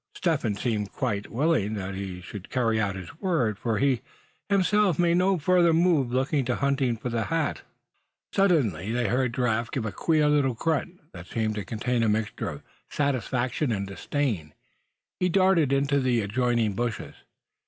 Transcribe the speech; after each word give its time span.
Step 0.15 0.41
Hen 0.41 0.55
seemed 0.55 0.91
quite 0.91 1.29
willing 1.29 1.75
that 1.75 1.93
he 1.93 2.21
should 2.21 2.49
carry 2.49 2.81
out 2.81 2.95
his 2.95 3.15
word, 3.21 3.59
for 3.59 3.77
he 3.77 4.01
himself 4.49 4.97
made 4.97 5.17
no 5.17 5.37
further 5.37 5.73
move 5.73 6.11
looking 6.11 6.43
to 6.43 6.55
hunting 6.55 6.97
for 6.97 7.09
the 7.09 7.17
missing 7.17 7.29
head 7.29 7.55
gear. 7.57 7.63
Suddenly 8.33 8.91
they 8.93 9.09
heard 9.09 9.31
Giraffe 9.35 9.69
give 9.69 9.85
a 9.85 9.91
queer 9.91 10.27
little 10.27 10.55
grunt, 10.55 11.01
that 11.13 11.27
seemed 11.27 11.53
to 11.53 11.63
contain 11.65 12.01
a 12.01 12.09
mixture 12.09 12.49
of 12.49 12.63
satisfaction 12.89 13.71
and 13.71 13.85
disdain. 13.85 14.55
He 15.19 15.29
darted 15.29 15.71
into 15.71 15.99
the 15.99 16.21
adjoining 16.21 16.73
bushes. 16.73 17.13